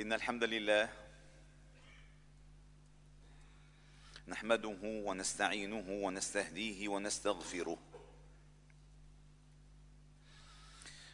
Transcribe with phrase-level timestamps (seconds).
[0.00, 0.88] إن الحمد لله
[4.28, 7.78] نحمده ونستعينه ونستهديه ونستغفره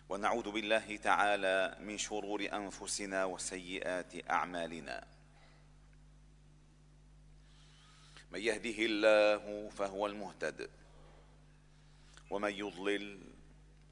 [0.08, 5.06] ونعوذ بالله تعالى من شرور أنفسنا وسيئات أعمالنا.
[8.30, 10.70] من يهده الله فهو المهتد
[12.30, 13.20] ومن يضلل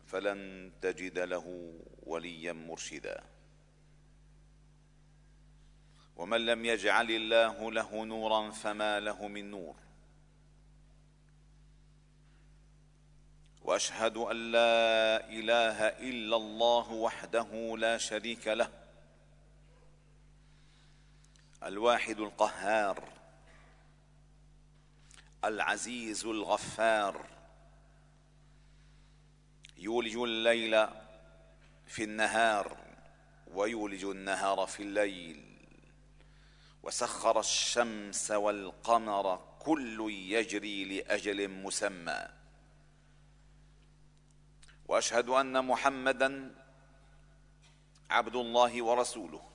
[0.06, 3.33] فلن تجد له وليا مرشدا.
[6.16, 9.74] ومن لم يجعل الله له نورا فما له من نور.
[13.62, 18.70] وأشهد أن لا إله إلا الله وحده لا شريك له
[21.62, 23.08] الواحد القهار
[25.44, 27.26] العزيز الغفار.
[29.76, 30.86] يولج الليل
[31.86, 32.76] في النهار
[33.54, 35.53] ويولج النهار في الليل.
[36.84, 42.28] وسخر الشمس والقمر كل يجري لأجل مسمى.
[44.88, 46.54] وأشهد أن محمدا
[48.10, 49.50] عبد الله ورسوله.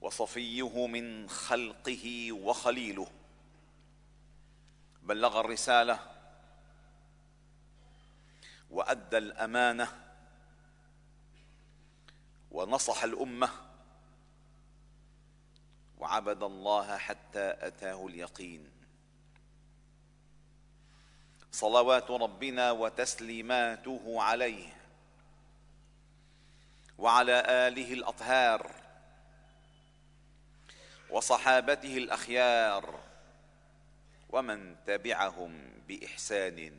[0.00, 3.06] وصفيه من خلقه وخليله.
[5.02, 5.98] بلغ الرسالة.
[8.70, 9.88] وأدى الأمانة.
[12.50, 13.63] ونصح الأمة.
[15.98, 18.70] وعبد الله حتى أتاه اليقين.
[21.52, 24.72] صلوات ربنا وتسليماته عليه
[26.98, 28.70] وعلى آله الأطهار
[31.10, 33.00] وصحابته الأخيار
[34.30, 36.72] ومن تبعهم بإحسان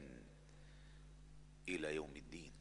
[1.70, 2.52] إلى يوم الدين.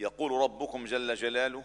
[0.00, 1.64] يقول ربكم جل جلاله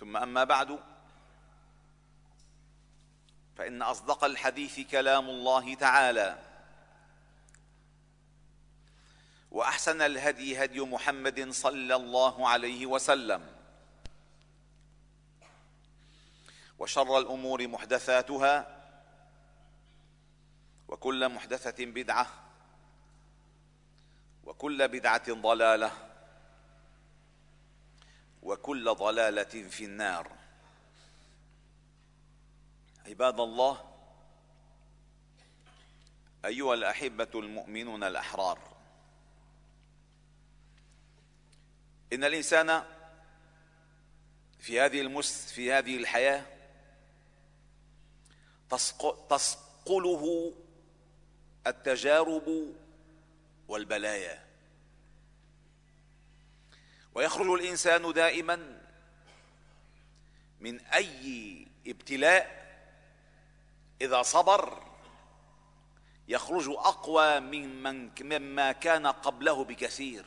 [0.00, 0.78] ثم أما بعد
[3.56, 6.38] فإن أصدق الحديث كلام الله تعالى
[9.50, 13.46] وأحسن الهدي هدي محمد صلى الله عليه وسلم
[16.78, 18.82] وشر الأمور محدثاتها
[20.88, 22.26] وكل محدثة بدعة
[24.44, 26.09] وكل بدعة ضلالة.
[28.42, 30.30] وكل ضلالة في النار.
[33.06, 33.90] عباد الله
[36.44, 38.58] أيها الأحبة المؤمنون الأحرار
[42.12, 42.82] إن الإنسان
[44.58, 46.46] في هذه المس في هذه الحياة
[49.30, 50.54] تسقله
[51.66, 52.74] التجارب
[53.68, 54.49] والبلايا.
[57.14, 58.80] ويخرج الإنسان دائما
[60.60, 62.60] من أي ابتلاء
[64.00, 64.82] إذا صبر
[66.28, 70.24] يخرج أقوى ممن مما كان قبله بكثير.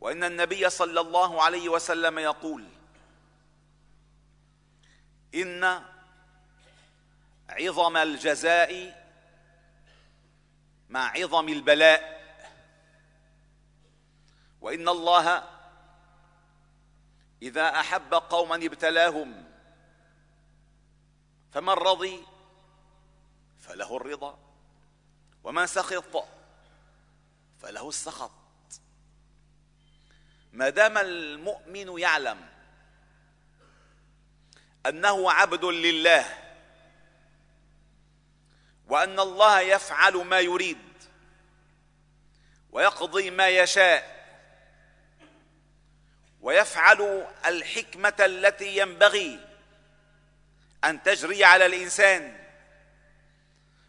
[0.00, 2.64] وإن النبي صلى الله عليه وسلم يقول
[5.34, 5.82] إن
[7.48, 9.02] عظم الجزاء
[10.88, 12.19] مع عظم البلاء.
[14.60, 15.48] وإن الله
[17.42, 19.44] إذا أحب قوما ابتلاهم
[21.52, 22.26] فمن رضي
[23.60, 24.38] فله الرضا
[25.44, 26.24] ومن سخط
[27.62, 28.30] فله السخط.
[30.52, 32.48] ما دام المؤمن يعلم
[34.86, 36.38] أنه عبد لله
[38.88, 40.78] وأن الله يفعل ما يريد
[42.72, 44.19] ويقضي ما يشاء
[46.42, 49.46] ويفعل الحكمة التي ينبغي
[50.84, 52.40] أن تجري على الإنسان.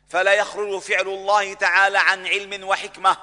[0.10, 3.18] فلا يخرج فعل الله تعالى عن علم وحكمة.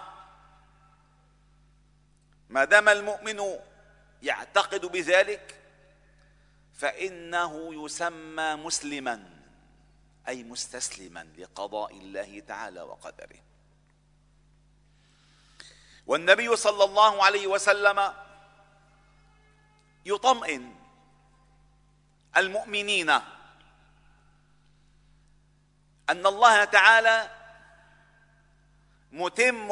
[2.49, 3.59] ما دام المؤمن
[4.23, 5.55] يعتقد بذلك
[6.75, 9.31] فإنه يسمى مسلما
[10.29, 13.39] أي مستسلما لقضاء الله تعالى وقدره.
[16.07, 18.13] والنبي صلى الله عليه وسلم
[20.09, 20.75] يطمئن.
[22.37, 23.11] المؤمنين.
[26.11, 27.31] أن الله تعالى
[29.13, 29.69] متم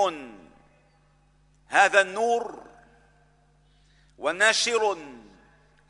[1.66, 2.66] هذا النور
[4.18, 4.98] وناشر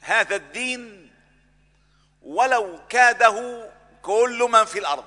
[0.00, 1.12] هذا الدين
[2.22, 3.70] ولو كاده
[4.02, 5.04] كل من في الأرض.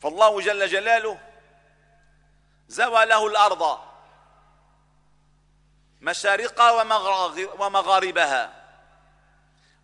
[0.00, 1.18] فالله جل جلاله
[2.68, 3.91] زوى له الأرض.
[6.02, 6.70] مشارقها
[7.58, 8.62] ومغاربها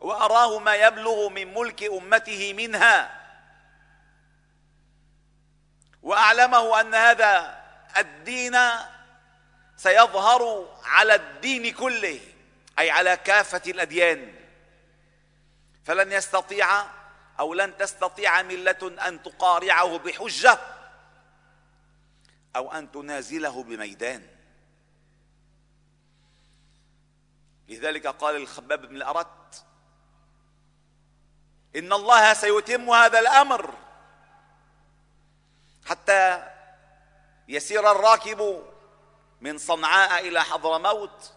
[0.01, 3.21] وأراه ما يبلغ من ملك أمته منها.
[6.03, 7.63] وأعلمه أن هذا
[7.97, 8.59] الدين
[9.77, 12.21] سيظهر على الدين كله
[12.79, 14.35] أي على كافة الأديان.
[15.85, 16.85] فلن يستطيع
[17.41, 20.59] أو لن تستطيع ملة أن تقارعه بحجة
[22.57, 24.38] أو أن تنازله بميدان.
[27.69, 29.65] لذلك قال الخباب بن الأرت
[31.77, 33.75] إن الله سيتم هذا الأمر
[35.87, 36.51] حتى
[37.49, 38.65] يسير الراكب
[39.41, 41.33] من صنعاء إلى حضرموت.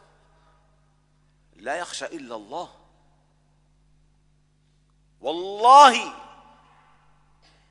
[1.56, 2.70] لا يخشى إلا الله.
[5.22, 6.14] والله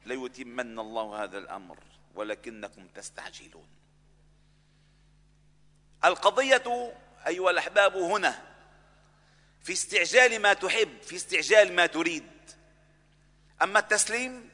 [0.06, 1.78] ليتمن الله هذا الأمر
[2.14, 3.68] ولكنكم تستعجلون.
[6.04, 6.94] القضية
[7.26, 8.49] أيها الأحباب هنا
[9.62, 12.30] في استعجال ما تحب في استعجال ما تريد.
[13.62, 14.50] أما التسليم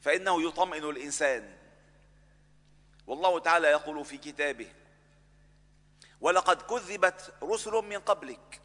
[0.00, 1.56] فإنه يطمئن الإنسان.
[3.06, 4.72] والله تعالى يقول في كتابه
[6.20, 8.60] ولقد كذبت رسل من قبلك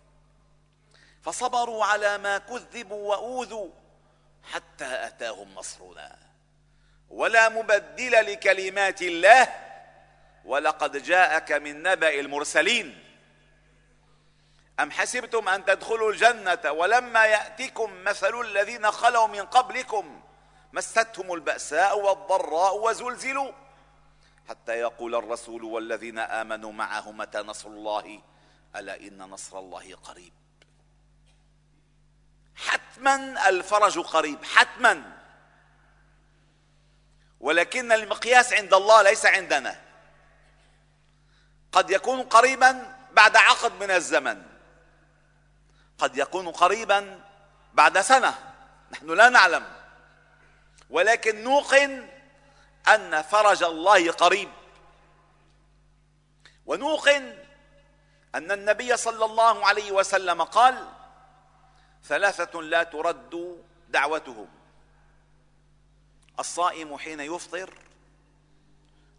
[1.22, 3.70] فصبروا على ما كذبوا وأوذوا
[4.44, 6.20] حتى أتاهم نصرنا.
[7.10, 9.48] ولا مبدل لكلمات الله
[10.46, 13.05] ولقد جاءك من نبأ المرسلين.
[14.80, 20.22] أم حسبتم أن تدخلوا الجنة ولما يأتكم مثل الذين خلوا من قبلكم
[20.74, 23.52] مستهم البأساء والضراء وزلزلوا
[24.50, 28.22] حتى يقول الرسول والذين آمنوا معه متى نصر الله؟
[28.76, 30.34] ألا إن نصر الله قريب.
[32.56, 35.18] حتما الفرج قريب حتما.
[37.40, 39.82] ولكن المقياس عند الله ليس عندنا.
[41.72, 44.55] قد يكون قريبا بعد عقد من الزمن.
[45.98, 47.20] قد يكون قريبا
[47.74, 48.54] بعد سنة.
[48.92, 49.66] نحن لا نعلم.
[50.90, 52.08] ولكن نوقن
[52.88, 54.50] أن فرج الله قريب.
[56.66, 57.38] ونوقن
[58.36, 60.88] أن النبي صلى الله عليه وسلم قال
[62.04, 64.48] ثلاثة لا ترد دعوتهم.
[66.40, 67.74] الصائم حين يفطر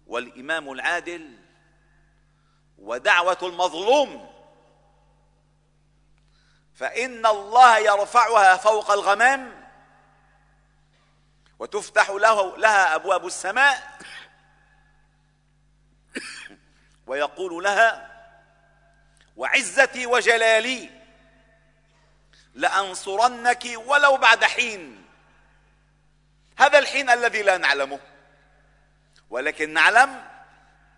[0.07, 1.39] والإمام العادل
[2.79, 4.36] ودعوة المظلوم.
[6.77, 9.67] فإن الله يرفعها فوق الغمام
[11.59, 13.99] وتفتح له لها أبواب السماء
[17.07, 18.17] ويقول لها
[19.37, 20.91] وعزتي وجلالي
[22.55, 25.05] لأنصرنك ولو بعد حين.
[26.59, 28.01] هذا الحين الذي لا نعلمه
[29.31, 30.25] ولكن نعلم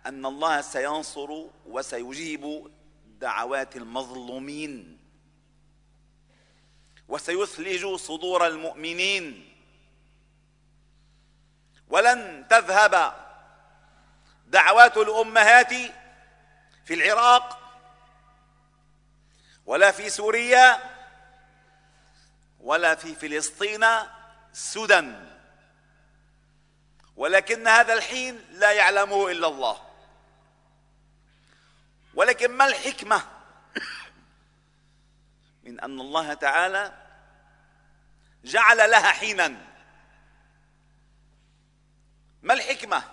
[0.05, 2.71] أن الله سينصر وسيجيب
[3.05, 4.98] دعوات المظلومين.
[7.09, 9.55] وسيثلج صدور المؤمنين.
[11.87, 13.13] ولن تذهب
[14.47, 15.73] دعوات الأمهات
[16.85, 17.59] في العراق
[19.65, 20.79] ولا في سوريا
[22.59, 23.85] ولا في فلسطين
[24.53, 25.11] سدى.
[27.15, 29.81] ولكن هذا الحين لا يعلمه إلا الله.
[32.13, 33.38] ولكن ما الحكمة
[35.63, 36.93] من أن الله تعالى
[38.43, 39.47] جعل لها حينا.
[42.41, 43.03] ما الحكمة؟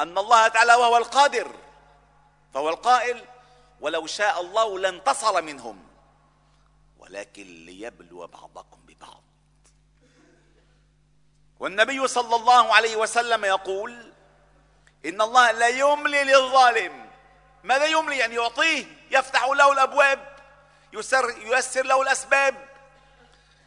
[0.00, 1.54] أن الله تعالى وهو القادر
[2.54, 3.24] فهو القائل
[3.80, 5.86] ولو شاء الله لانتصر منهم
[6.98, 9.22] ولكن ليبلو بعضكم ببعض.
[11.60, 14.12] والنبي صلى الله عليه وسلم يقول
[15.06, 17.10] إن الله لا يملي للظالم.
[17.64, 20.35] ماذا يملي؟ يعني يعطيه يفتح له الأبواب.
[20.92, 22.68] يسر ييسر له الأسباب.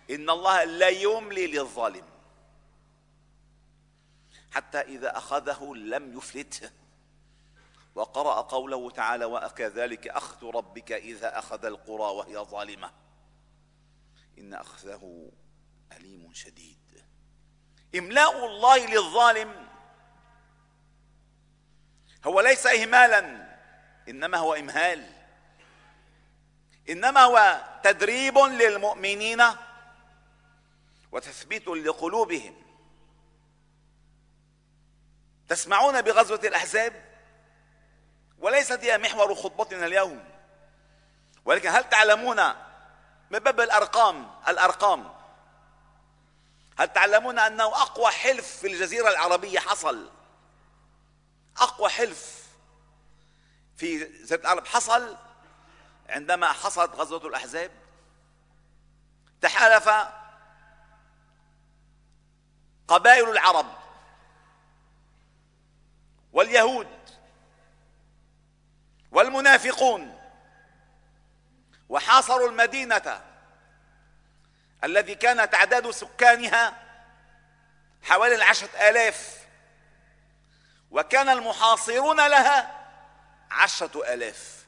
[0.10, 2.06] إن الله لا يملي للظالم.
[4.52, 6.72] حتى إذا أخذه لم يفلته.
[7.96, 12.92] وقرأ قوله تعالى وكذلك أخذ ربك إذا أخذ القرى وهي ظالمة.
[14.38, 15.32] إن أخذه
[15.92, 17.04] أليم شديد.
[17.96, 19.68] إملاء الله للظالم.
[22.26, 23.50] هو ليس اهمالا
[24.10, 25.19] إنما هو إمهال.
[26.90, 29.44] إنما هو تدريب للمؤمنين
[31.12, 32.56] وتثبيت لقلوبهم.
[35.48, 37.10] تسمعون بغزوة الأحزاب؟
[38.40, 40.24] وليست هي محور خطبتنا اليوم.
[41.46, 42.44] ولكن هل تعلمون
[43.32, 45.14] من باب الأرقام؟ الأرقام.
[46.78, 50.10] هل تعلمون أنه أقوى حلف في الجزيرة العربية حصل؟
[51.58, 52.48] أقوى حلف
[53.78, 55.18] في جزيرة العرب حصل؟
[56.10, 57.72] عندما حصلت غزوة الأحزاب
[59.42, 59.90] تحالف
[62.88, 63.66] قبائل العرب
[66.34, 66.88] واليهود
[69.12, 70.20] والمنافقون
[71.90, 73.22] وحاصروا المدينة
[74.84, 76.84] الذي كان تعداد سكانها
[78.04, 79.48] حوالي العشرة آلاف
[80.92, 82.86] وكان المحاصرون لها
[83.52, 84.59] عشرة آلاف.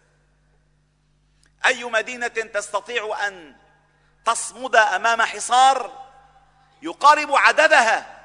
[1.65, 3.55] أي مدينة تستطيع أن
[4.25, 6.07] تصمد أمام حصار
[6.81, 8.21] يقارب عددها؟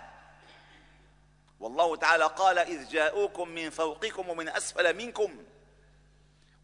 [1.61, 5.45] والله تعالى قال إذ جاءوكم من فوقكم ومن أسفل منكم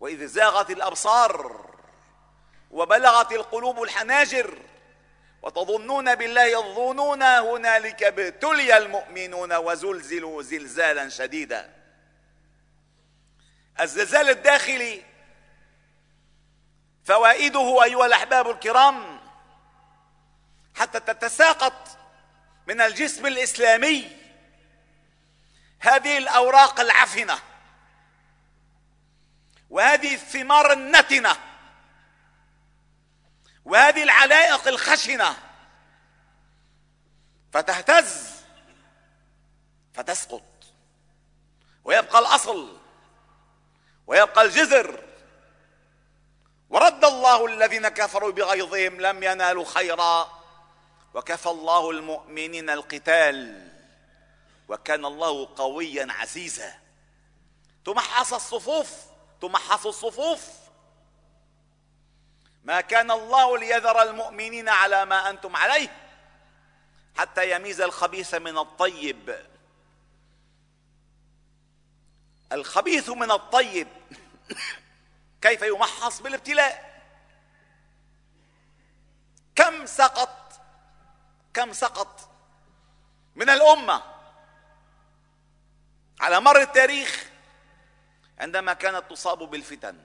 [0.00, 1.67] وإذ زاغت الأبصار
[2.71, 4.59] وبلغت القلوب الحناجر
[5.43, 11.73] وتظنون بالله الظنون هنالك ابتلي المؤمنون وزلزلوا زلزالا شديدا.
[13.81, 15.02] الزلزال الداخلي
[17.12, 19.21] فوائده أيها الأحباب الكرام
[20.75, 21.99] حتى تتساقط
[22.66, 24.16] من الجسم الإسلامي
[25.81, 27.38] هذه الأوراق العفنة
[29.71, 31.37] وهذه الثمار النتنة
[33.64, 35.37] وهذه العلائق الخشنة
[37.52, 38.31] فتهتز
[39.95, 40.64] فتسقط
[41.85, 42.78] ويبقى الأصل
[44.07, 45.12] ويبقى الجذر
[46.73, 50.43] ورد الله الذين كفروا بغيظهم لم ينالوا خيرا.
[51.14, 53.69] وكفى الله المؤمنين القتال.
[54.69, 56.75] وكان الله قويا عزيزا.
[57.85, 58.93] تمحص الصفوف
[59.41, 60.49] تمحص الصفوف.
[62.64, 65.97] ما كان الله ليذر المؤمنين على ما أنتم عليه.
[67.17, 69.47] حتى يميز الخبيث من الطيب.
[72.52, 73.88] الخبيث من الطيب.
[75.42, 77.02] كيف يمحص بالابتلاء؟
[79.54, 80.61] كم سقط؟
[81.54, 82.30] كم سقط
[83.37, 84.02] من الأمة
[86.20, 87.26] على مر التاريخ
[88.38, 89.99] عندما كانت تصاب بالفتن؟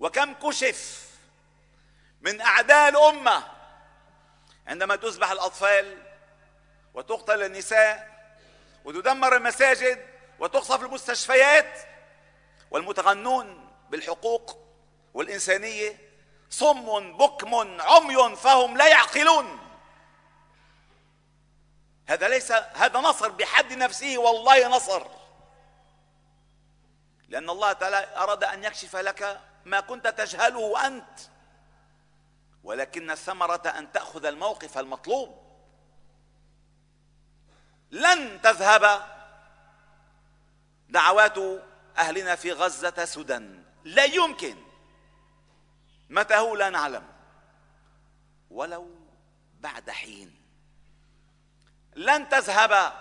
[0.00, 1.10] وكم كشف
[2.20, 3.44] من أعداء الأمة
[4.66, 6.02] عندما تذبح الأطفال
[6.94, 8.14] وتقتل النساء
[8.84, 10.06] وتدمر المساجد
[10.38, 11.78] وتقصف المستشفيات
[12.70, 13.63] والمتغنون؟
[13.94, 14.58] بالحقوق
[15.14, 15.98] والإنسانية
[16.50, 19.58] صم بكم عمي فهم لا يعقلون.
[22.06, 25.06] هذا ليس هذا نصر بحد نفسه والله نصر.
[27.28, 31.20] لأن الله تعالى أراد أن يكشف لك ما كنت تجهله أنت.
[32.64, 35.44] ولكن الثمرة أن تأخذ الموقف المطلوب.
[37.90, 39.06] لن تذهب
[40.88, 41.38] دعوات
[41.98, 43.63] أهلنا في غزة سدى.
[43.84, 44.56] لا يمكن.
[46.10, 47.04] متى هو لا نعلم.
[48.50, 48.90] ولو
[49.60, 50.34] بعد حين.
[51.96, 52.92] لن تذهب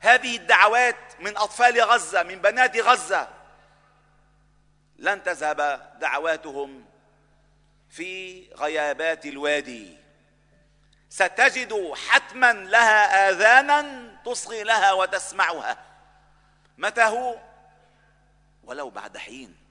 [0.00, 3.28] هذه الدعوات من أطفال غزة من بنات غزة.
[4.96, 6.84] لن تذهب دعواتهم
[7.90, 9.98] في غيابات الوادي.
[11.08, 15.84] ستجد حتما لها آذانا تصغي لها وتسمعها.
[16.78, 17.38] متى هو
[18.64, 19.65] ولو بعد حين.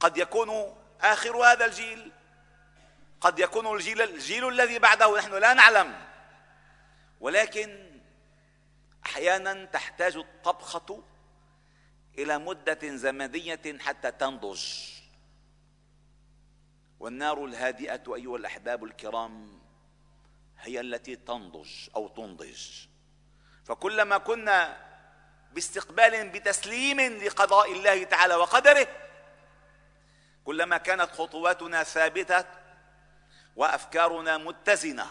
[0.00, 2.12] قد يكون آخر هذا الجيل.
[3.20, 6.06] قد يكون الجيل الجيل الذي بعده نحن لا نعلم.
[7.20, 8.00] ولكن
[9.06, 11.02] أحيانا تحتاج الطبخة
[12.18, 14.64] إلى مدة زمنية حتى تنضج.
[17.00, 19.60] والنار الهادئة أيها الأحباب الكرام
[20.58, 22.86] هي التي تنضج أو تنضج.
[23.64, 24.90] فكلما كنا
[25.52, 28.88] باستقبال بتسليم لقضاء الله تعالى وقدره
[30.44, 32.44] كلما كانت خطواتنا ثابتة
[33.56, 35.06] وأفكارنا متزنة.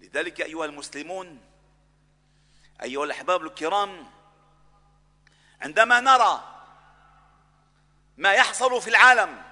[0.00, 1.40] لذلك أيها المسلمون
[2.82, 4.06] أيها الأحباب الكرام
[5.60, 6.54] عندما نرى
[8.16, 9.42] ما يحصل في العالم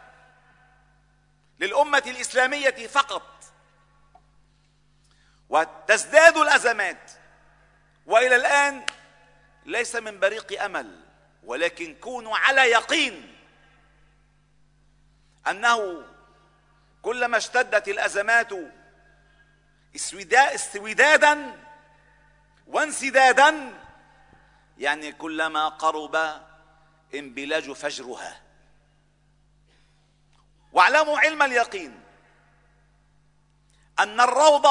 [1.61, 3.45] للأمة الإسلامية فقط
[5.49, 7.11] وتزداد الأزمات
[8.07, 8.87] وإلى الآن
[9.67, 11.01] ليس من بريق أمل
[11.45, 13.37] ولكن كونوا على يقين
[15.49, 16.05] أنه
[17.03, 18.53] كلما اشتدت الأزمات
[20.55, 21.59] استودادا
[22.67, 23.73] وانسدادا
[24.79, 26.41] يعني كلما قرب
[27.15, 28.43] انبلاج فجرها.
[30.73, 32.01] واعلموا علم اليقين
[33.99, 34.67] أن الروض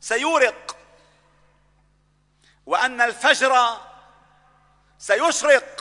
[0.00, 0.76] سيورق
[2.66, 3.80] وأن الفجر
[4.98, 5.77] سيشرق.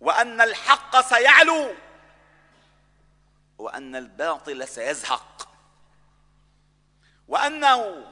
[0.00, 1.74] وأن الحق سيعلو
[3.58, 5.48] وأن الباطل سيزهق.
[7.28, 8.06] وأنه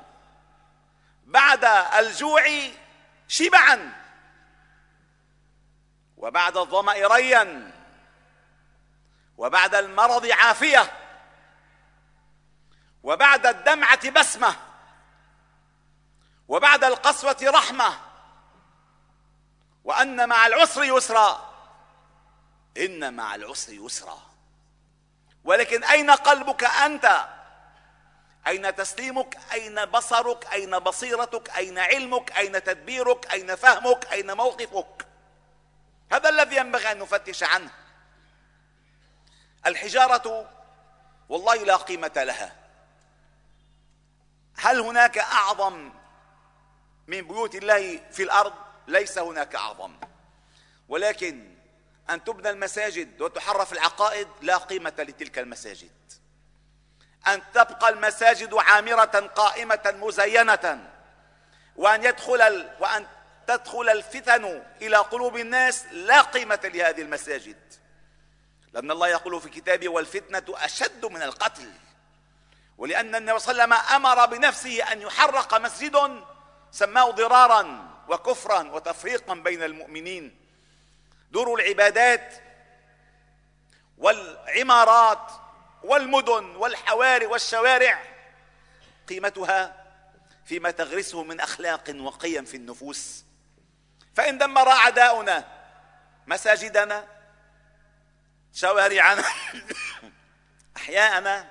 [1.24, 1.64] بعد
[2.04, 2.42] الجوع
[3.28, 3.92] شبعا
[6.16, 7.72] وبعد الظمأ ريا
[9.38, 10.92] وبعد المرض عافية
[13.02, 14.56] وبعد الدمعة بسمة
[16.48, 17.98] وبعد القسوة رحمة
[19.84, 21.55] وأن مع العسر يسرا.
[22.76, 24.22] إن مع العسر يسرا.
[25.44, 27.26] ولكن أين قلبك أنت؟
[28.46, 35.06] أين تسليمك؟ أين بصرك؟ أين بصيرتك؟ أين علمك؟ أين تدبيرك؟ أين فهمك؟ أين موقفك؟
[36.12, 37.70] هذا الذي ينبغي أن نفتش عنه.
[39.66, 40.50] الحجارة
[41.28, 42.56] والله لا قيمة لها.
[44.56, 45.92] هل هناك أعظم
[47.06, 48.54] من بيوت الله في الأرض؟
[48.88, 49.96] ليس هناك أعظم.
[50.88, 51.55] ولكن
[52.10, 55.90] أن تبنى المساجد وتحرف العقائد لا قيمة لتلك المساجد.
[57.26, 60.90] أن تبقى المساجد عامرة قائمة مزينة.
[61.76, 63.06] وأن يدخل وأن
[63.46, 67.56] تدخل الفتن إلى قلوب الناس لا قيمة لهذه المساجد.
[68.72, 71.72] لأن الله يقول في كتابه والفتنة أشد من القتل.
[72.78, 76.24] ولأن النبي صلى الله عليه وسلم أمر بنفسه أن يحرق مسجد
[76.70, 80.45] سماه ضرارا وكفرا وتفريقا بين المؤمنين.
[81.30, 82.34] دور العبادات
[83.98, 85.32] والعمارات
[85.82, 88.02] والمدن والحواري والشوارع
[89.08, 89.86] قيمتها
[90.44, 93.24] فيما تغرسه من أخلاق وقيم في النفوس.
[94.16, 95.44] فإن دمر أعداؤنا
[96.26, 97.06] مساجدنا
[98.54, 99.24] شوارعنا
[100.76, 101.50] أحياءنا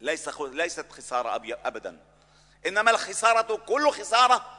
[0.00, 1.98] ليس ليست خسارة ابدا.
[2.66, 4.58] إنما الخسارة كل خسارة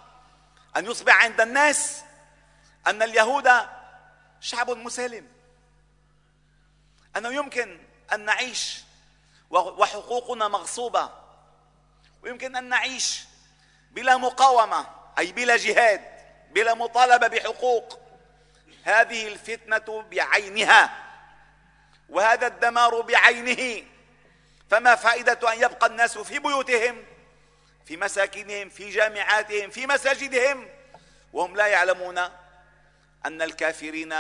[0.77, 2.01] أن يصبح عند الناس
[2.87, 3.49] أن اليهود
[4.41, 5.27] شعب مسالم.
[7.17, 7.79] أنه يمكن
[8.13, 8.77] أن نعيش
[9.49, 11.09] وحقوقنا مغصوبة
[12.23, 13.23] ويمكن أن نعيش
[13.91, 16.01] بلا مقاومة أي بلا جهاد
[16.51, 17.99] بلا مطالبة بحقوق.
[18.83, 21.05] هذه الفتنة بعينها
[22.09, 23.85] وهذا الدمار بعينه.
[24.69, 27.03] فما فائدة أن يبقى الناس في بيوتهم
[27.85, 30.69] في مساكنهم في جامعاتهم في مساجدهم
[31.33, 32.21] وهم لا يعلمون
[33.25, 34.13] أن الكافرين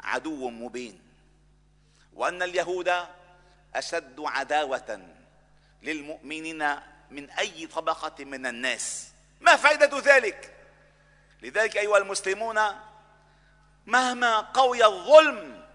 [0.00, 1.00] عدو مبين
[2.14, 2.92] وأن اليهود
[3.74, 5.08] أشد عداوة
[5.82, 6.70] للمؤمنين
[7.10, 9.12] من أي طبقة من الناس.
[9.40, 10.54] ما فائدة ذلك؟
[11.42, 12.60] لذلك أيها المسلمون
[13.86, 15.66] مهما قوي الظلم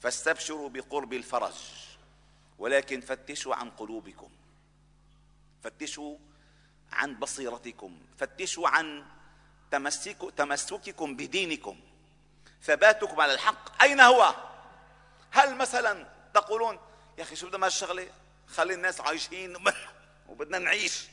[0.00, 1.54] فاستبشروا بقرب الفرج
[2.58, 4.30] ولكن فتشوا عن قلوبكم
[5.62, 6.16] فتشوا
[6.92, 9.04] عن بصيرتكم فتشوا عن
[9.70, 11.80] تمسك تمسككم بدينكم.
[12.62, 13.82] ثباتكم على الحق.
[13.82, 14.34] أين هو؟
[15.30, 16.78] هل مثلا تقولون
[17.18, 18.08] يا أخي شو بدنا الشغلة
[18.48, 19.56] خلي الناس عايشين.
[20.28, 21.04] وبدنا نعيش.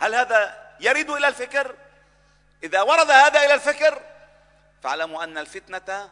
[0.00, 1.76] هل هذا يرد إلى الفكر؟
[2.62, 4.02] إذا ورد هذا إلى الفكر
[4.82, 6.10] فاعلموا أن الفتنة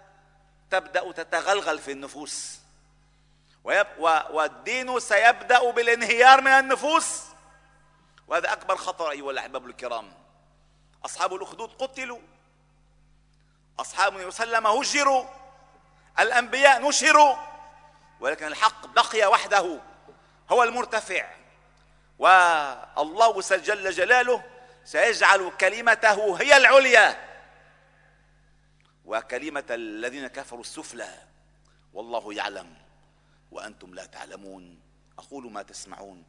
[0.70, 2.58] تبدأ تتغلغل في النفوس.
[3.64, 7.22] والدين سيبدأ بالانهيار من النفوس.
[8.28, 10.23] وهذا أكبر خطر أيها الأحباب الكرام.
[11.04, 12.20] أصحاب الأخدود قتلوا.
[13.78, 15.24] أصحاب النبي صلى الله عليه وسلم هجروا.
[16.18, 17.36] الأنبياء نشروا.
[18.20, 19.80] ولكن الحق بقي وحده.
[20.50, 21.34] هو المرتفع.
[22.18, 24.44] والله جل جلاله
[24.84, 27.34] سيجعل كلمته هي العليا.
[29.04, 31.22] وكلمة الذين كفروا السفلى.
[31.92, 32.74] والله يعلم.
[33.50, 34.80] وأنتم لا تعلمون.
[35.18, 36.24] أقول ما تسمعون.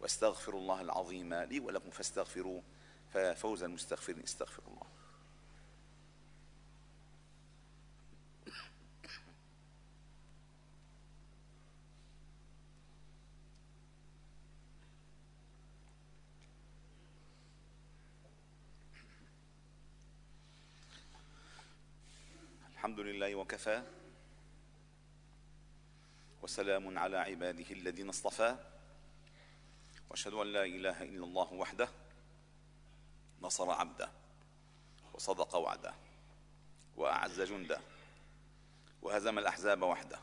[0.00, 2.62] وأستغفر الله العظيم لي ولكم فاستغفروه.
[3.14, 4.22] ففوز المستغفرين.
[4.22, 4.86] استغفر الله.
[22.72, 23.82] الحمد لله وكفى.
[26.42, 28.56] وسلام على عباده الذين اصطفى.
[30.10, 31.88] وأشهد أن لا إله إلا الله وحده.
[33.42, 34.10] نصر عبده
[35.14, 35.94] وصدق وعده
[36.96, 37.80] وأعز جنده
[39.02, 40.18] وهزم الأحزاب وحده.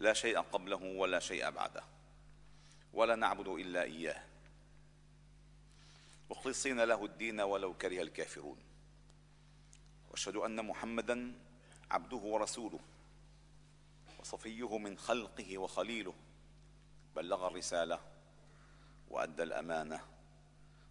[0.00, 1.82] لا شيء قبله ولا شيء بعده.
[2.92, 4.24] ولا نعبد إلا إياه.
[6.30, 8.58] مخلصين له الدين ولو كره الكافرون.
[10.10, 11.34] وأشهد أن محمدا
[11.90, 12.80] عبده ورسوله.
[14.20, 16.14] وصفيه من خلقه وخليله.
[17.16, 18.00] بلغ الرسالة
[19.10, 20.15] وأدى الأمانة.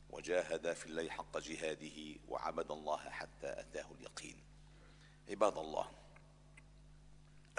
[0.09, 4.37] وجاهد في الله حق جهاده وعبد الله حتى أتاه اليقين.
[5.29, 5.91] عباد الله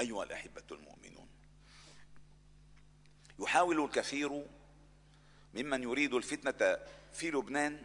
[0.01, 1.29] أيها الأحبة المؤمنون
[3.39, 4.47] يحاول الكثير
[5.55, 6.79] ممن يريد الفتنة
[7.13, 7.83] في لبنان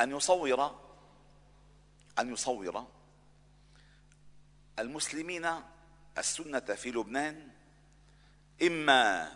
[0.00, 0.80] أن يصور
[2.18, 2.86] أن يصور
[4.78, 5.50] المسلمين
[6.18, 7.48] السنة في لبنان
[8.62, 9.32] إما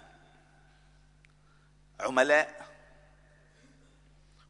[2.00, 2.75] عملاء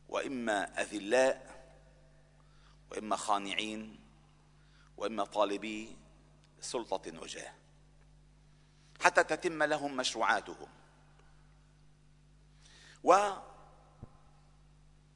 [0.09, 1.57] وإما أذلاء
[2.91, 4.01] وإما خانعين
[4.97, 5.97] وإما طالبي
[6.61, 7.53] سلطة وجاه.
[9.01, 10.69] حتى تتم لهم مشروعاتهم.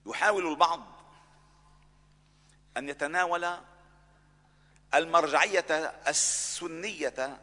[0.06, 0.86] ويحاول البعض
[2.76, 3.56] أن يتناول
[4.94, 5.66] المرجعية
[6.08, 7.40] السنية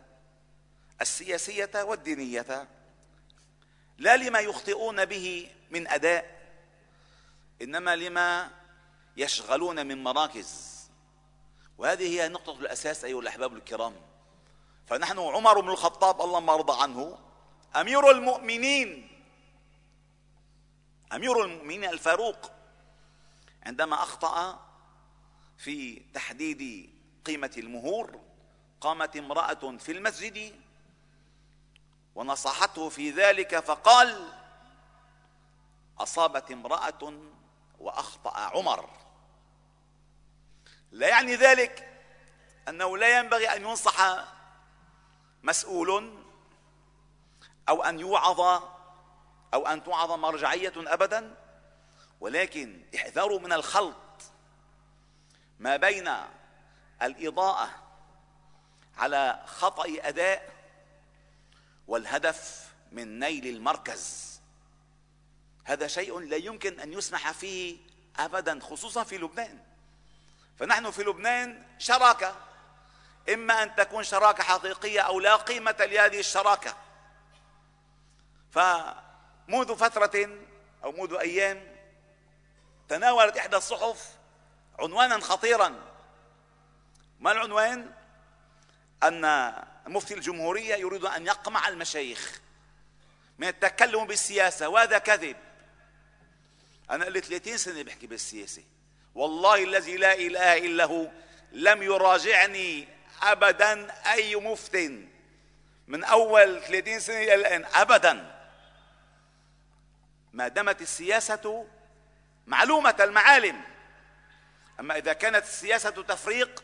[1.02, 2.68] السياسية والدينية
[3.98, 6.37] لا لما يخطئون به من أداء
[7.62, 8.52] إنما لما
[9.18, 10.78] يشغلون من مراكز.
[11.78, 13.96] وهذه هي نقطة الأساس أيها الأحباب الكرام.
[14.88, 17.20] فنحن عمر بن الخطاب اللهم ارضى عنه
[17.76, 19.10] أمير المؤمنين.
[21.14, 22.52] أمير المؤمنين الفاروق.
[23.64, 24.68] عندما أخطأ
[25.58, 26.90] في تحديد
[27.26, 28.20] قيمة المهور
[28.82, 30.56] قامت امرأة في المسجد
[32.16, 34.34] ونصحته في ذلك فقال
[36.00, 37.14] أصابت امرأة
[37.80, 38.90] وأخطأ عمر.
[40.92, 42.02] لا يعني ذلك
[42.68, 44.26] أنه لا ينبغي أن ينصح
[45.44, 46.24] مسؤول
[47.70, 48.40] أو أن يوعظ
[49.54, 51.36] أو أن توعظ مرجعية ابدا
[52.20, 53.96] ولكن احذروا من الخلط
[55.60, 56.12] ما بين
[57.02, 57.70] الإضاءة
[58.98, 60.54] على خطأ أداء
[61.88, 64.37] والهدف من نيل المركز.
[65.68, 67.78] هذا شيء لا يمكن أن يسمح فيه
[68.20, 69.60] ابدا خصوصا في لبنان.
[70.60, 72.36] فنحن في لبنان شراكة.
[73.34, 76.78] إما أن تكون شراكة حقيقية أو لا قيمة لهذه الشراكة.
[78.52, 80.30] فمنذ فترة
[80.84, 81.76] أو منذ أيام
[82.90, 84.10] تناولت إحدى الصحف
[84.80, 85.76] عنوانا خطيرا.
[87.20, 87.94] ما العنوان؟
[89.04, 89.54] أن
[89.88, 92.42] مفتي الجمهورية يريد أن يقمع المشايخ
[93.38, 94.70] من التكلم بالسياسة.
[94.70, 95.47] وهذا كذب.
[96.90, 98.64] أنا لي 30 سنة بحكي بالسياسة.
[99.16, 101.08] والله الذي لا إله إلا هو
[101.52, 102.88] لم يراجعني
[103.22, 104.92] ابدا أي مفت
[105.88, 108.38] من أول 30 سنة إلى الآن ابدا.
[110.34, 111.68] ما دامت السياسة
[112.48, 113.62] معلومة المعالم.
[114.80, 116.64] أما إذا كانت السياسة تفريق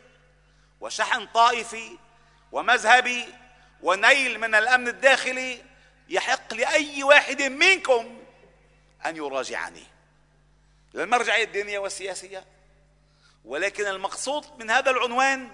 [0.80, 1.98] وشحن طائفي
[2.52, 3.24] ومذهبي
[3.82, 5.62] ونيل من الأمن الداخلي
[6.08, 8.24] يحق لأي واحد منكم
[9.06, 9.93] أن يراجعني.
[10.94, 12.44] للمرجعيه الدينية والسياسية.
[13.44, 15.50] ولكن المقصود من هذا العنوان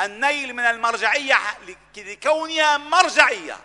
[0.00, 1.36] النيل من المرجعية
[1.96, 3.56] لكونها مرجعية.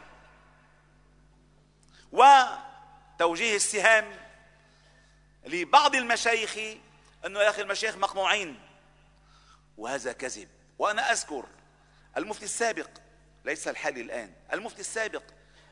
[2.11, 4.17] وتوجيه السهام
[5.45, 6.57] لبعض المشايخ
[7.25, 8.59] انه يا أخي المشايخ مقموعين
[9.77, 10.49] وهذا كذب.
[10.79, 11.45] وأنا أذكر
[12.17, 12.89] المفتي السابق
[13.45, 15.23] ليس الحالي الآن المفتي السابق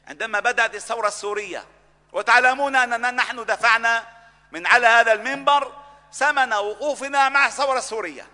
[0.08, 1.66] عندما بدأت الثورة السورية.
[2.14, 4.17] وتعلمون أننا نحن دفعنا
[4.52, 5.74] من على هذا المنبر
[6.14, 8.28] ثمن وقوفنا مع الثورة السورية.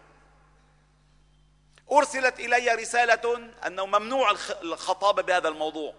[1.92, 5.94] أرسلت إلي رسالة أنه ممنوع الخطابه بهذا الموضوع.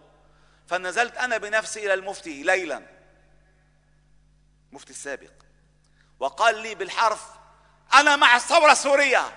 [0.67, 2.87] فنزلت أنا بنفسي إلى المفتي ليلا.
[4.73, 5.33] مفتي السابق.
[6.21, 7.27] وقال لي بالحرف
[7.95, 9.35] أنا مع الثورة السورية.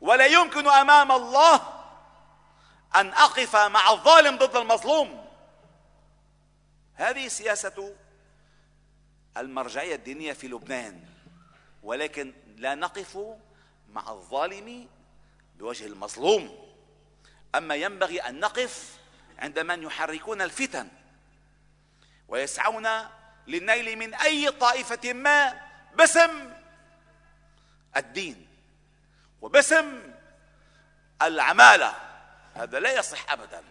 [0.00, 1.84] ولا يمكن أمام الله
[2.94, 5.28] أن أقف مع الظالم ضد المظلوم.
[6.94, 7.94] هذه سياسة
[9.36, 11.00] المرجعية الدينية في لبنان
[11.82, 13.18] ولكن لا نقف
[13.92, 14.88] مع الظالم
[15.58, 16.72] بوجه المظلوم.
[17.54, 18.98] أما ينبغي أن نقف
[19.38, 20.88] عند من يحركون الفتن
[22.28, 22.88] ويسعون
[23.46, 25.60] للنيل من أي طائفة ما
[25.94, 26.52] باسم
[27.96, 28.46] الدين
[29.40, 30.12] وباسم
[31.22, 31.94] العمالة.
[32.54, 33.62] هذا لا يصح ابدا.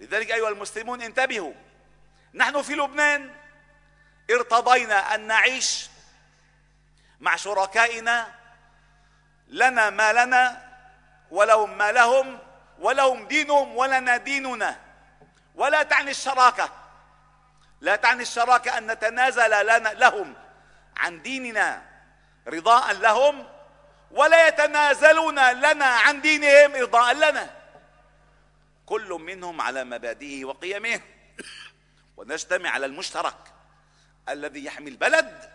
[0.00, 1.52] لذلك أيها المسلمون انتبهوا
[2.34, 3.41] نحن في لبنان
[4.30, 5.88] ارتضينا أن نعيش
[7.20, 8.34] مع شركائنا
[9.48, 10.72] لنا ما لنا
[11.30, 12.38] ولهم ما لهم
[12.78, 14.80] ولهم دينهم ولنا ديننا.
[15.54, 16.70] ولا تعني الشراكة
[17.80, 20.34] لا تعني الشراكة أن نتنازل لنا لهم
[20.96, 21.82] عن ديننا
[22.48, 23.48] رضاء لهم
[24.10, 27.50] ولا يتنازلون لنا عن دينهم رضاء لنا.
[28.86, 31.00] كل منهم على مبادئه وقيمه
[32.16, 33.51] ونجتمع على المشترك.
[34.28, 35.50] الذي يحمي البلد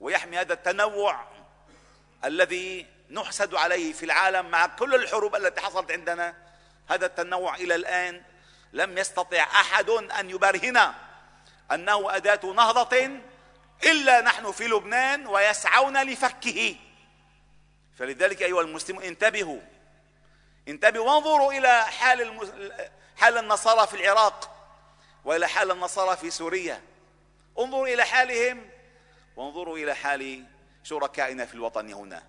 [0.00, 1.24] ويحمي هذا التنوع
[2.24, 6.34] الذي نحسد عليه في العالم مع كل الحروب التي حصلت عندنا.
[6.88, 8.22] هذا التنوع إلى الآن
[8.72, 10.92] لم يستطع أحد أن يبرهن
[11.72, 13.10] أنه أداة نهضة
[13.84, 16.76] إلا نحن في لبنان ويسعون لفكه.
[17.98, 19.60] فلذلك أيها المسلمون انتبهوا
[20.68, 22.50] انتبهوا وانظروا إلى حال
[23.16, 24.50] حال النصارى في العراق
[25.24, 26.82] وإلى حال النصارى في سوريا.
[27.58, 28.70] انظروا إلى حالهم.
[29.36, 30.44] وانظروا إلى حال
[30.82, 32.22] شركائنا في الوطن هنا.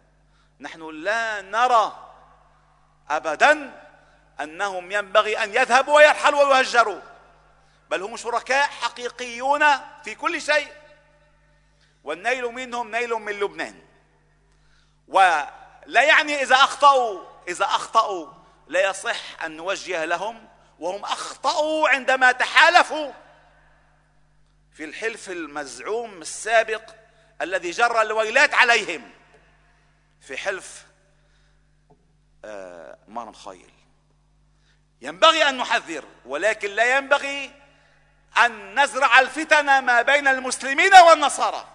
[0.59, 2.13] نحن لا نرى
[3.09, 3.81] ابدا
[4.41, 7.01] أنهم ينبغي أن يذهبوا ويرحلوا ويهجروا.
[7.89, 9.65] بل هم شركاء حقيقيون
[10.03, 10.71] في كل شيء.
[12.03, 13.81] والنيل منهم نيل من لبنان.
[15.07, 15.53] ولا
[15.85, 18.27] يعني إذا أخطأوا إذا أخطأوا
[18.67, 20.47] لا يصح أن نوجه لهم
[20.79, 23.11] وهم أخطأوا عندما تحالفوا.
[24.75, 26.81] في الحلف المزعوم السابق
[27.41, 29.11] الذي جر الويلات عليهم
[30.21, 30.85] في حلف
[32.45, 33.73] آه مار الخيل
[35.01, 37.51] ينبغي أن نحذر ولكن لا ينبغي
[38.37, 41.67] أن نزرع الفتن ما بين المسلمين والنصارى.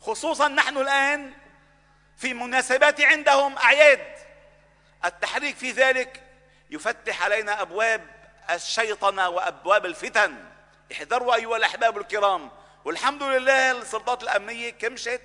[0.00, 1.32] خصوصا نحن الآن
[2.16, 4.14] في مناسبات عندهم أعياد.
[5.04, 6.22] التحريك في ذلك
[6.70, 8.06] يفتح علينا أبواب
[8.50, 10.48] الشيطنة وأبواب الفتن.
[10.92, 12.50] احذروا أيها الأحباب الكرام.
[12.84, 15.20] والحمد لله السلطات الأمنية كمشت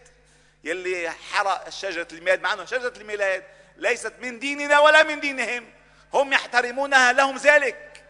[0.63, 3.43] يلي حرق شجرة الميلاد مع إنه شجرة الميلاد
[3.77, 5.69] ليست من ديننا ولا من دينهم
[6.13, 8.03] هم يحترمونها لهم ذلك.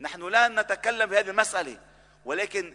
[0.00, 1.76] نحن لا نتكلم في هذه المسألة
[2.24, 2.74] ولكن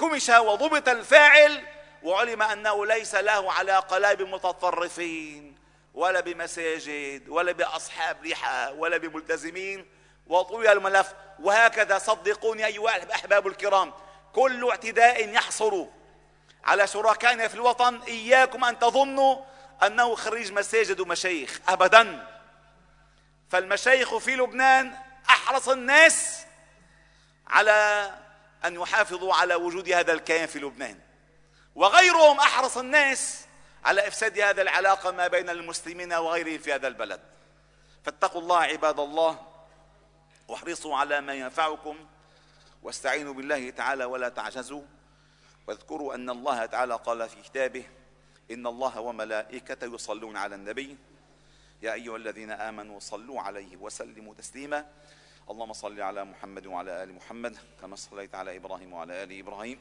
[0.00, 1.64] كمش وضبط الفاعل
[2.02, 5.56] وعلم أنه ليس له علاقة لا بمتطرفين
[5.94, 9.86] ولا بمساجد ولا بأصحاب لحى ولا بملتزمين.
[10.26, 11.14] وطوي الملف.
[11.40, 13.92] وهكذا صدقوني أيها الأحباب الكرام
[14.32, 15.88] كل اعتداء يحصل
[16.64, 18.00] على شركائنا في الوطن.
[18.02, 19.36] إياكم أن تظنوا
[19.86, 22.28] أنه خريج مساجد ومشايخ ابدا.
[23.50, 24.94] فالمشايخ في لبنان
[25.30, 26.44] أحرص الناس
[27.46, 28.10] على
[28.64, 30.98] أن يحافظوا على وجود هذا الكيان في لبنان.
[31.74, 33.46] وغيرهم أحرص الناس
[33.84, 37.20] على إفساد هذا العلاقة ما بين المسلمين وغيرهم في هذا البلد.
[38.04, 39.51] فاتقوا الله عباد الله.
[40.48, 41.96] واحرصوا على ما ينفعكم
[42.82, 44.82] واستعينوا بالله تعالى ولا تعجزوا.
[45.66, 47.84] واذكروا أن الله تعالى قال في كتابه
[48.50, 50.96] إن الله وملائكته يصلون على النبي.
[51.82, 54.86] يا أيها الذين آمنوا صلوا عليه وسلموا تسليما.
[55.50, 59.78] اللهم صل على محمد وعلى آل محمد كما صليت على إبراهيم وعلى آل إبراهيم.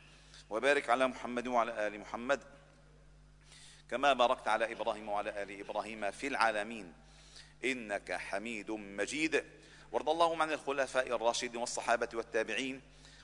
[0.50, 2.40] وبارك على محمد وعلى آل محمد
[3.90, 6.92] كما باركت على إبراهيم وعلى آل إبراهيم في العالمين.
[7.64, 9.44] إنك حميد مجيد.
[9.94, 12.80] وارض اللهم عن الخلفاء الراشدين والصحابة والتابعين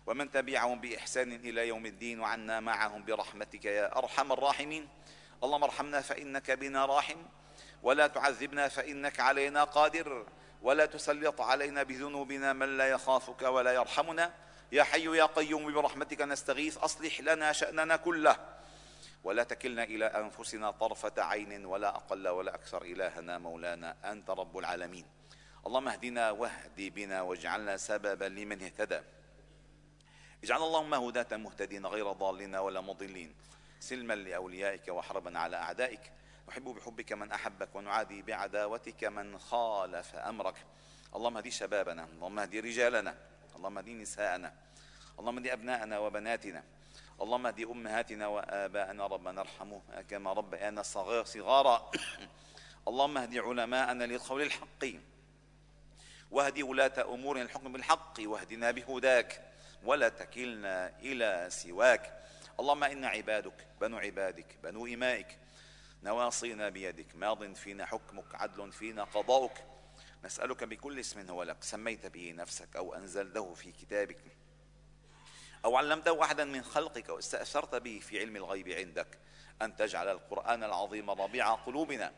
[0.06, 4.88] ومن تبعهم بإحسان إلى يوم الدين وعنا معهم برحمتك يا أرحم الراحمين.
[5.44, 7.16] اللهم ارحمنا فإنك بنا راحم
[7.82, 10.26] ولا تعذبنا فإنك علينا قادر
[10.62, 14.34] ولا تسلط علينا بذنوبنا من لا يخافك ولا يرحمنا.
[14.72, 18.36] يا حي يا قيوم برحمتك نستغيث أصلح لنا شأننا كله.
[19.24, 25.19] ولا تكلنا إلى أنفسنا طرفة عين ولا أقل ولا أكثر إلهنا مولانا أنت رب العالمين.
[25.66, 29.00] اللهم اهدنا واهد بنا واجعلنا سببا لمن اهتدى.
[30.44, 33.34] اجعل اللهم هداة مهتدين غير ضالين ولا مضلين.
[33.80, 36.12] سلما لأوليائك وحربا على أعدائك.
[36.48, 40.54] نحب بحبك من أحبك ونعادي بعداوتك من خالف أمرك.
[41.16, 43.14] اللهم اهدي شبابنا اللهم اهدي رجالنا
[43.56, 44.54] اللهم اهدي نساءنا
[45.18, 46.62] اللهم اهدي أبناءنا وبناتنا
[47.20, 49.06] اللهم اهدي أمهاتنا وآباءنا.
[49.06, 51.90] ربنا ارحمهما كما ربيانا صغارا.
[52.88, 54.84] اللهم اهدي علماءنا للقول الحق.
[56.30, 59.52] واهدي ولاة امورنا الحكم بالحق واهدنا بهداك
[59.84, 62.24] ولا تكلنا إلى سواك.
[62.60, 65.38] اللهم إنا عبادك بنو عبادك بنو إمائك.
[66.02, 69.64] نواصينا بيدك ماض فينا حكمك عدل فينا قضاؤك.
[70.24, 74.24] نسألك بكل اسم هو لك سميت به نفسك أو أنزلته في كتابك.
[75.64, 79.18] أو علمته أحدا من خلقك واستأثرت به في علم الغيب عندك.
[79.62, 82.12] أن تجعل القرآن العظيم ربيع قلوبنا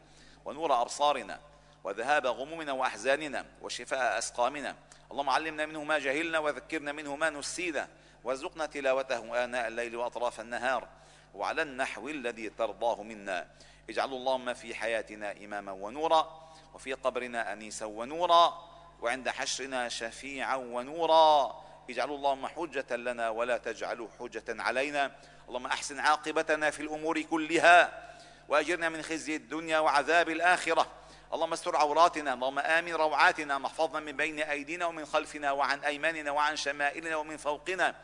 [0.44, 1.40] ونور أبصارنا.
[1.84, 4.76] وذهاب غمومنا وأحزاننا وشفاء أسقامنا.
[5.10, 7.88] اللهم علمنا منه ما جهلنا وذكرنا منه ما نسينا.
[8.24, 10.88] وارزقنا تلاوته آناء الليل وأطراف النهار.
[11.34, 13.48] وعلى النحو الذي ترضاه منا.
[13.90, 16.52] اجعل اللهم في حياتنا إماما ونورا.
[16.74, 18.68] وفي قبرنا أنيسا ونورا.
[19.00, 21.62] وعند حشرنا شفيعا ونورا.
[21.90, 25.12] اجعل اللهم حجة لنا ولا تجعله حجة علينا.
[25.48, 28.02] اللهم أحسن عاقبتنا في الأمور كلها.
[28.48, 30.86] وأجرنا من خزي الدنيا وعذاب الآخرة.
[31.34, 36.56] اللهم استر عوراتنا اللهم آمن روعاتنا محفظنا من بين أيدينا ومن خلفنا وعن أيماننا وعن
[36.56, 37.94] شمائلنا ومن فوقنا.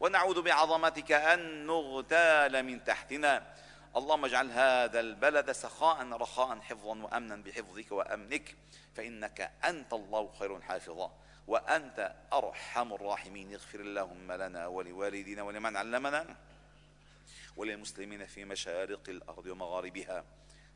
[0.00, 3.46] ونعوذ بعظمتك أن نغتال من تحتنا.
[3.96, 8.56] اللهم اجعل هذا البلد سخاء رخاء حفظا وامنا بحفظك وأمنك.
[8.96, 11.12] فإنك أنت الله خير حافظا
[11.46, 13.52] وأنت أرحم الراحمين.
[13.52, 16.36] اغفر اللهم لنا ولوالدينا ولمن علمنا
[17.56, 20.24] وللمسلمين في مشارق الأرض ومغاربها.